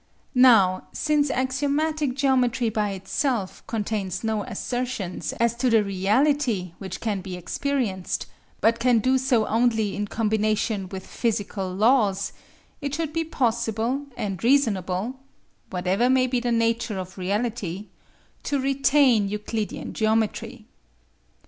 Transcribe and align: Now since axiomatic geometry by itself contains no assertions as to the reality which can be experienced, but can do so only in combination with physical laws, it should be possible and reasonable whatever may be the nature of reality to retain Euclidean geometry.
Now 0.33 0.87
since 0.93 1.29
axiomatic 1.29 2.15
geometry 2.15 2.69
by 2.69 2.89
itself 2.89 3.61
contains 3.67 4.23
no 4.23 4.41
assertions 4.41 5.31
as 5.33 5.53
to 5.57 5.69
the 5.69 5.83
reality 5.83 6.71
which 6.79 6.99
can 7.01 7.21
be 7.21 7.37
experienced, 7.37 8.25
but 8.61 8.79
can 8.79 8.97
do 8.97 9.19
so 9.19 9.45
only 9.45 9.95
in 9.95 10.07
combination 10.07 10.89
with 10.89 11.05
physical 11.05 11.71
laws, 11.71 12.33
it 12.81 12.95
should 12.95 13.13
be 13.13 13.23
possible 13.23 14.07
and 14.17 14.43
reasonable 14.43 15.17
whatever 15.69 16.09
may 16.09 16.25
be 16.25 16.39
the 16.39 16.51
nature 16.51 16.97
of 16.97 17.19
reality 17.19 17.85
to 18.41 18.59
retain 18.59 19.29
Euclidean 19.29 19.93
geometry. 19.93 20.65